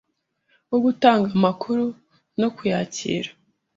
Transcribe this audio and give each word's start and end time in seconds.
wo 0.71 0.77
gutanga 0.85 1.27
amakuru 1.37 1.85
no 2.39 2.47
kuyakira 2.55 3.29